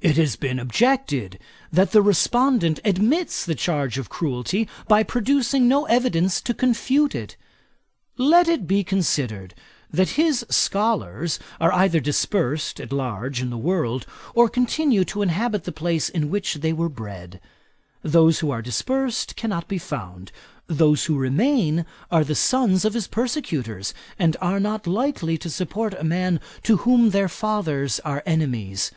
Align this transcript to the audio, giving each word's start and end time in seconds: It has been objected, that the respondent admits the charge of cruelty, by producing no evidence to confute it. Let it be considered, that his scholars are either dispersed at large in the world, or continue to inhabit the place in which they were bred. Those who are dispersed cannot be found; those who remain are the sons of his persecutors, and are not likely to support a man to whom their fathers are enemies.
It 0.00 0.16
has 0.16 0.36
been 0.36 0.60
objected, 0.60 1.40
that 1.72 1.90
the 1.90 2.02
respondent 2.02 2.78
admits 2.84 3.44
the 3.44 3.54
charge 3.54 3.96
of 3.98 4.08
cruelty, 4.08 4.68
by 4.88 5.02
producing 5.04 5.66
no 5.66 5.86
evidence 5.86 6.40
to 6.42 6.54
confute 6.54 7.14
it. 7.16 7.36
Let 8.16 8.48
it 8.48 8.66
be 8.66 8.84
considered, 8.84 9.54
that 9.92 10.10
his 10.10 10.44
scholars 10.48 11.40
are 11.60 11.72
either 11.72 11.98
dispersed 11.98 12.80
at 12.80 12.92
large 12.92 13.40
in 13.40 13.50
the 13.50 13.56
world, 13.56 14.06
or 14.34 14.48
continue 14.48 15.04
to 15.06 15.22
inhabit 15.22 15.64
the 15.64 15.72
place 15.72 16.08
in 16.08 16.30
which 16.30 16.54
they 16.56 16.72
were 16.72 16.88
bred. 16.88 17.40
Those 18.02 18.38
who 18.40 18.50
are 18.52 18.62
dispersed 18.62 19.34
cannot 19.36 19.66
be 19.66 19.78
found; 19.78 20.30
those 20.68 21.04
who 21.04 21.16
remain 21.16 21.86
are 22.10 22.24
the 22.24 22.36
sons 22.36 22.84
of 22.84 22.94
his 22.94 23.08
persecutors, 23.08 23.94
and 24.18 24.36
are 24.40 24.60
not 24.60 24.86
likely 24.86 25.36
to 25.38 25.50
support 25.50 25.94
a 25.94 26.04
man 26.04 26.40
to 26.64 26.78
whom 26.78 27.10
their 27.10 27.28
fathers 27.28 27.98
are 28.00 28.22
enemies. 28.26 28.92